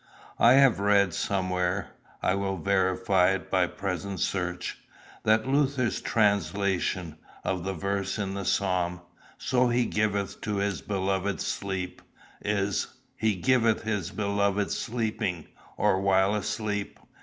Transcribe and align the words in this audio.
I 0.39 0.53
have 0.53 0.79
read 0.79 1.13
somewhere 1.13 1.91
I 2.23 2.33
will 2.33 2.57
verify 2.57 3.35
it 3.35 3.51
by 3.51 3.67
present 3.67 4.19
search 4.19 4.79
that 5.21 5.47
Luther's 5.47 6.01
translation, 6.01 7.17
of 7.43 7.63
the 7.63 7.75
verse 7.75 8.17
in 8.17 8.33
the 8.33 8.43
psalm, 8.43 9.01
"So 9.37 9.67
he 9.67 9.85
giveth 9.85 10.41
to 10.41 10.55
his 10.55 10.81
beloved 10.81 11.39
sleep," 11.39 12.01
is, 12.43 12.87
"He 13.15 13.35
giveth 13.35 13.83
his 13.83 14.09
beloved 14.09 14.71
sleeping," 14.71 15.45
or 15.77 16.01
while 16.01 16.33
asleep. 16.33 16.99